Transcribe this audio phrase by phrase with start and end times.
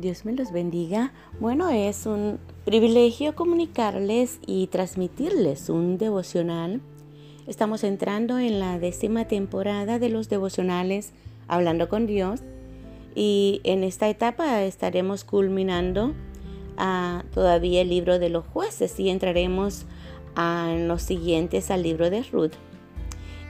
[0.00, 1.12] Dios me los bendiga.
[1.40, 6.80] Bueno, es un privilegio comunicarles y transmitirles un devocional.
[7.46, 11.12] Estamos entrando en la décima temporada de los devocionales
[11.48, 12.42] Hablando con Dios
[13.16, 16.14] y en esta etapa estaremos culminando
[16.76, 19.84] a todavía el libro de los jueces y entraremos
[20.36, 22.52] a los siguientes al libro de Ruth.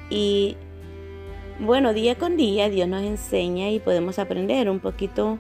[0.09, 0.57] Y
[1.61, 5.39] bueno, día con día Dios nos enseña y podemos aprender un poquito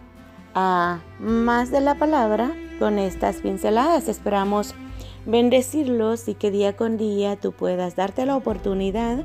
[0.55, 4.09] a más de la palabra con estas pinceladas.
[4.09, 4.75] Esperamos
[5.27, 9.25] bendecirlos y que día con día tú puedas darte la oportunidad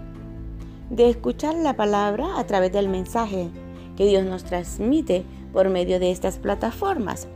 [0.89, 3.49] de escuchar la palabra a través del mensaje
[3.97, 7.27] que Dios nos transmite por medio de estas plataformas.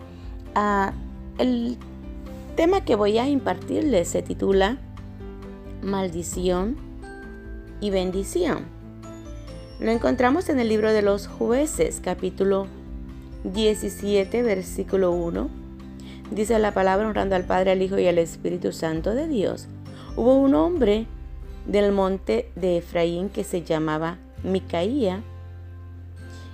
[0.56, 0.94] Ah,
[1.38, 1.78] el
[2.56, 4.78] tema que voy a impartirles se titula
[5.82, 6.76] Maldición
[7.80, 8.66] y bendición.
[9.80, 12.68] Lo encontramos en el libro de los jueces, capítulo
[13.44, 15.50] 17, versículo 1,
[16.32, 19.68] dice la palabra honrando al Padre, al Hijo y al Espíritu Santo de Dios.
[20.18, 21.08] Hubo un hombre
[21.66, 25.24] del monte de Efraín que se llamaba Micaía,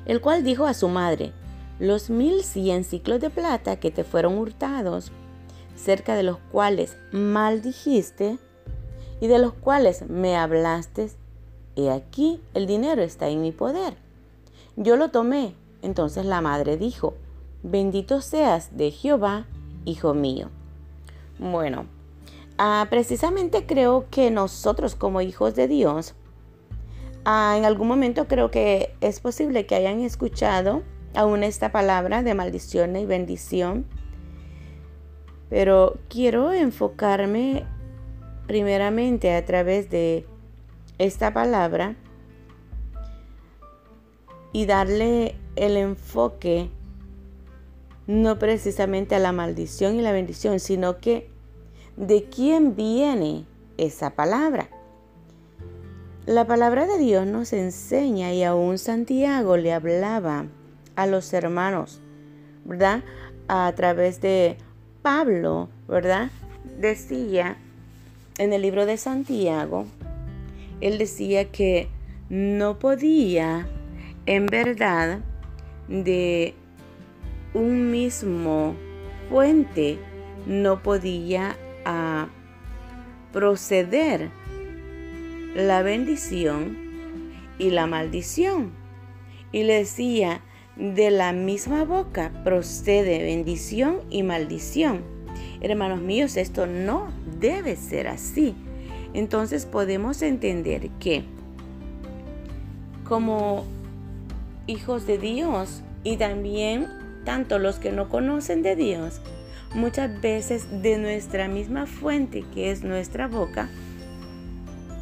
[0.05, 1.31] el cual dijo a su madre,
[1.79, 5.11] los mil cien ciclos de plata que te fueron hurtados,
[5.75, 8.37] cerca de los cuales maldijiste
[9.19, 11.09] y de los cuales me hablaste,
[11.75, 13.95] he aquí el dinero está en mi poder.
[14.75, 15.55] Yo lo tomé
[15.85, 17.13] entonces la madre dijo,
[17.61, 19.45] bendito seas de Jehová,
[19.85, 20.49] hijo mío.
[21.37, 21.85] Bueno,
[22.57, 26.15] ah, precisamente creo que nosotros como hijos de Dios,
[27.23, 30.81] ah, en algún momento creo que es posible que hayan escuchado
[31.13, 33.85] aún esta palabra de maldición y bendición,
[35.49, 37.63] pero quiero enfocarme
[38.47, 40.25] primeramente a través de
[40.97, 41.95] esta palabra
[44.55, 46.69] y darle el enfoque
[48.07, 51.29] no precisamente a la maldición y la bendición, sino que
[51.97, 53.43] de quién viene
[53.75, 54.69] esa palabra.
[56.25, 60.45] La palabra de Dios nos enseña y aún Santiago le hablaba
[60.95, 61.99] a los hermanos,
[62.63, 63.03] ¿verdad?
[63.49, 64.55] A través de
[65.01, 66.29] Pablo, ¿verdad?
[66.79, 67.57] Decía
[68.37, 69.85] en el libro de Santiago,
[70.79, 71.89] él decía que
[72.29, 73.67] no podía
[74.25, 75.19] en verdad
[75.87, 76.55] de
[77.53, 78.75] un mismo
[79.29, 79.97] fuente
[80.45, 81.55] no podía
[81.85, 82.27] ah,
[83.31, 84.29] proceder
[85.55, 86.77] la bendición
[87.57, 88.71] y la maldición.
[89.51, 90.41] Y le decía,
[90.75, 95.03] de la misma boca procede bendición y maldición.
[95.61, 97.07] Hermanos míos, esto no
[97.39, 98.55] debe ser así.
[99.13, 101.23] Entonces podemos entender que
[103.05, 103.65] como
[104.67, 106.87] hijos de Dios y también
[107.23, 109.21] tanto los que no conocen de Dios,
[109.73, 113.69] muchas veces de nuestra misma fuente que es nuestra boca,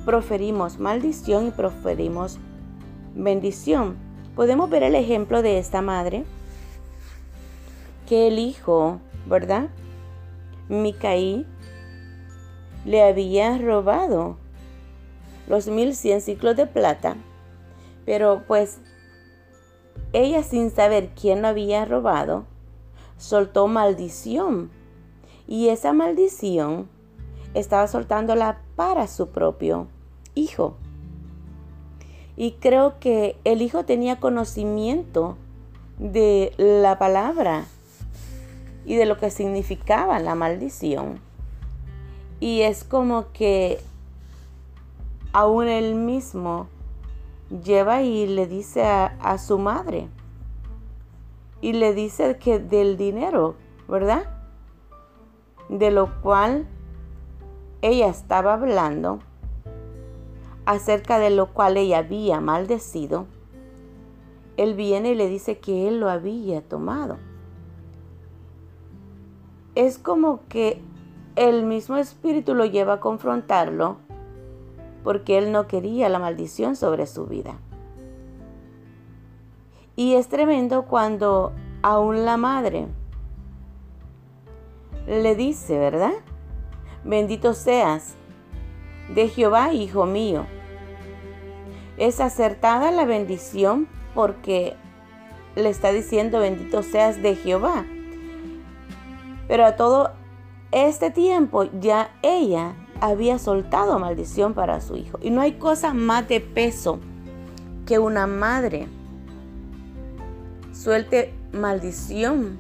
[0.06, 2.40] proferimos maldición y proferimos
[3.16, 3.96] bendición.
[4.36, 6.24] Podemos ver el ejemplo de esta madre
[8.08, 9.70] que el hijo, ¿verdad?
[10.70, 11.46] Micaí
[12.86, 14.38] le había robado
[15.48, 17.16] los mil cien ciclos de plata,
[18.06, 18.80] pero pues
[20.14, 22.46] ella sin saber quién lo había robado,
[23.18, 24.70] soltó maldición.
[25.48, 26.88] Y esa maldición
[27.54, 29.88] estaba soltándola para su propio
[30.36, 30.76] hijo.
[32.36, 35.38] Y creo que el hijo tenía conocimiento
[36.00, 37.66] de la palabra
[38.86, 41.20] y de lo que significaba la maldición.
[42.40, 43.80] Y es como que
[45.32, 46.68] aún él mismo
[47.50, 50.10] lleva y le dice a, su madre.
[51.62, 53.56] Y le dice que del dinero,
[53.88, 54.26] ¿verdad?
[55.70, 56.68] De lo cual
[57.82, 59.20] ella estaba hablando,
[60.66, 63.26] acerca de lo cual ella había maldecido,
[64.58, 67.18] él viene y le dice que él lo había tomado.
[69.76, 70.82] Es como que
[71.36, 73.98] el mismo espíritu lo lleva a confrontarlo
[75.04, 77.58] porque él no quería la maldición sobre su vida.
[79.96, 82.88] Y es tremendo cuando aún la madre
[85.08, 86.14] le dice, ¿verdad?
[87.04, 88.16] Bendito seas
[89.14, 90.46] de Jehová, hijo mío.
[91.98, 94.76] Es acertada la bendición porque
[95.56, 97.86] le está diciendo bendito seas de Jehová.
[99.48, 100.12] Pero a todo
[100.72, 102.74] este tiempo ya ella
[103.04, 105.20] había soltado maldición para su hijo.
[105.22, 107.00] Y no hay cosa más de peso
[107.86, 108.88] que una madre
[110.72, 112.58] suelte maldición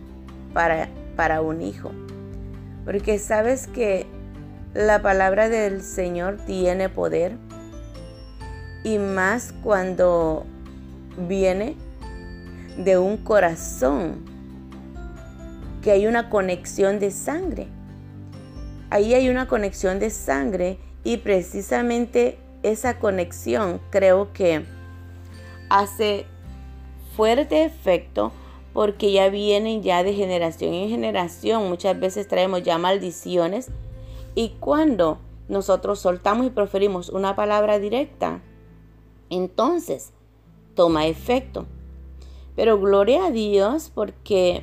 [0.53, 1.91] para, para un hijo.
[2.83, 4.05] Porque sabes que
[4.73, 7.37] la palabra del Señor tiene poder.
[8.83, 10.43] Y más cuando
[11.25, 11.77] viene
[12.77, 14.25] de un corazón,
[15.81, 17.67] que hay una conexión de sangre.
[18.93, 24.65] Ahí hay una conexión de sangre y precisamente esa conexión creo que
[25.67, 26.27] hace
[27.15, 28.31] fuerte efecto
[28.71, 31.67] porque ya vienen ya de generación en generación.
[31.69, 33.71] Muchas veces traemos ya maldiciones
[34.35, 35.17] y cuando
[35.47, 38.41] nosotros soltamos y proferimos una palabra directa,
[39.31, 40.13] entonces
[40.75, 41.65] toma efecto.
[42.55, 44.61] Pero gloria a Dios porque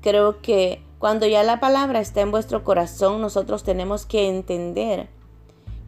[0.00, 5.08] creo que cuando ya la palabra está en vuestro corazón, nosotros tenemos que entender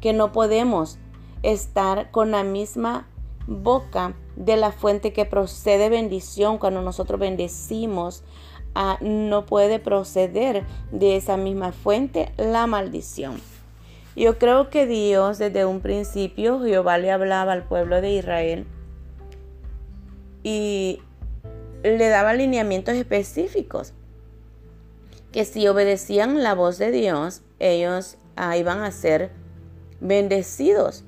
[0.01, 0.99] que no podemos
[1.43, 3.09] estar con la misma
[3.47, 8.23] boca de la fuente que procede bendición cuando nosotros bendecimos.
[8.75, 13.41] Ah, no puede proceder de esa misma fuente la maldición.
[14.15, 18.67] Yo creo que Dios desde un principio, Jehová le hablaba al pueblo de Israel
[20.45, 21.01] y
[21.83, 23.93] le daba lineamientos específicos
[25.33, 29.31] que si obedecían la voz de Dios, ellos ah, iban a ser
[30.01, 31.05] bendecidos.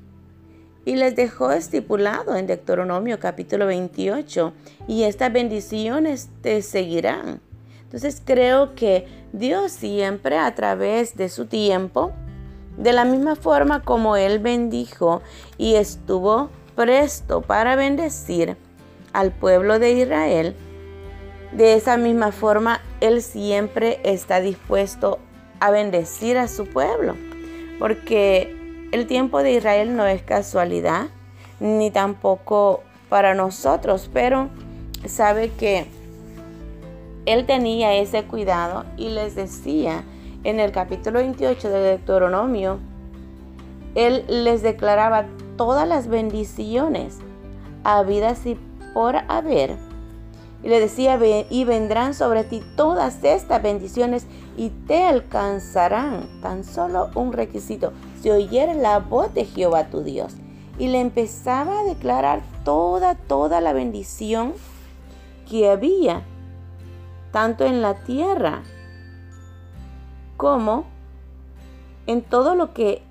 [0.84, 4.52] Y les dejó estipulado en Deuteronomio capítulo 28,
[4.88, 7.40] y estas bendiciones te seguirán.
[7.84, 12.12] Entonces creo que Dios siempre a través de su tiempo,
[12.76, 15.20] de la misma forma como Él bendijo
[15.58, 18.56] y estuvo presto para bendecir
[19.12, 20.56] al pueblo de Israel,
[21.52, 25.18] de esa misma forma Él siempre está dispuesto
[25.58, 27.16] a bendecir a su pueblo,
[27.80, 28.54] porque
[28.92, 31.08] el tiempo de Israel no es casualidad,
[31.58, 34.50] ni tampoco para nosotros, pero
[35.04, 35.86] sabe que
[37.26, 40.04] él tenía ese cuidado y les decía
[40.44, 42.78] en el capítulo 28 de Deuteronomio,
[43.96, 45.26] él les declaraba
[45.56, 47.18] todas las bendiciones
[47.82, 48.56] habidas y
[48.94, 49.76] por haber.
[50.62, 51.18] Y le decía,
[51.50, 54.26] y vendrán sobre ti todas estas bendiciones
[54.56, 56.28] y te alcanzarán.
[56.40, 60.34] Tan solo un requisito, si oyeres la voz de Jehová tu Dios.
[60.78, 64.54] Y le empezaba a declarar toda, toda la bendición
[65.48, 66.22] que había,
[67.32, 68.62] tanto en la tierra
[70.36, 70.84] como
[72.06, 73.02] en todo lo que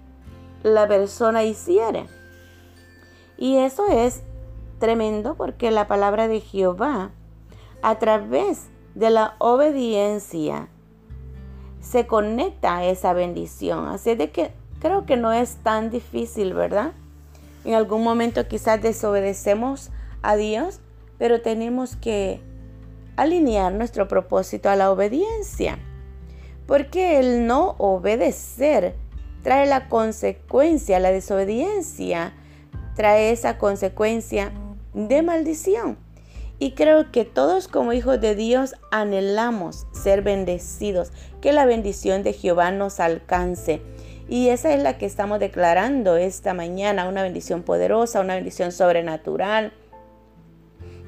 [0.64, 2.06] la persona hiciera.
[3.38, 4.22] Y eso es
[4.80, 7.12] tremendo porque la palabra de Jehová,
[7.82, 10.70] a través de la obediencia,
[11.82, 13.88] se conecta esa bendición.
[13.88, 16.94] Así de que creo que no es tan difícil, ¿verdad?
[17.66, 19.92] En algún momento quizás desobedecemos
[20.22, 20.80] a Dios,
[21.18, 22.42] pero tenemos que
[23.16, 25.78] alinear nuestro propósito a la obediencia.
[26.66, 28.96] Porque el no obedecer
[29.44, 32.34] trae la consecuencia, la desobediencia
[32.96, 34.52] trae esa consecuencia
[34.94, 35.98] de maldición.
[36.62, 41.12] Y creo que todos como hijos de Dios anhelamos ser bendecidos,
[41.42, 43.82] que la bendición de Jehová nos alcance.
[44.30, 49.74] Y esa es la que estamos declarando esta mañana, una bendición poderosa, una bendición sobrenatural,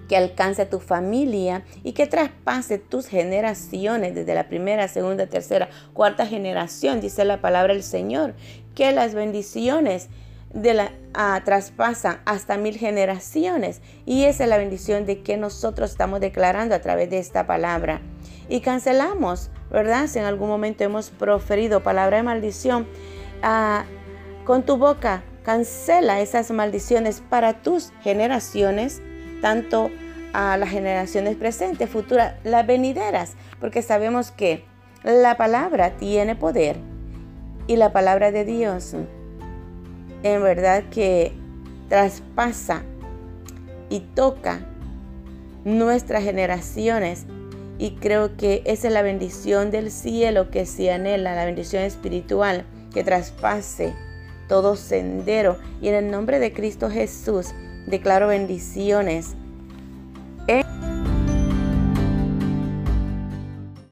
[0.10, 5.70] que alcance a tu familia y que traspase tus generaciones desde la primera, segunda, tercera,
[5.94, 8.34] cuarta generación, dice la palabra del Señor,
[8.74, 10.10] que las bendiciones
[10.54, 11.42] de la, ah,
[12.26, 13.82] hasta mil generaciones.
[14.06, 18.02] Y esa es la bendición de que nosotros estamos declarando a través de esta palabra.
[18.50, 20.08] Y cancelamos, ¿verdad?
[20.08, 22.88] Si en algún momento hemos proferido palabra de maldición,
[23.42, 23.86] ah,
[24.46, 29.02] con tu boca cancela esas maldiciones para tus generaciones,
[29.42, 29.90] tanto
[30.34, 34.66] a las generaciones presentes, futuras, las venideras, porque sabemos que
[35.04, 36.78] la palabra tiene poder
[37.68, 38.96] y la palabra de Dios
[40.24, 41.34] en verdad que
[41.90, 42.84] traspasa
[43.90, 44.66] y toca
[45.66, 47.26] nuestras generaciones
[47.78, 52.66] y creo que esa es la bendición del cielo que se anhela, la bendición espiritual
[52.94, 53.94] que traspase
[54.48, 57.54] todo sendero y en el nombre de Cristo Jesús
[57.88, 59.36] declaro bendiciones.
[60.48, 60.64] En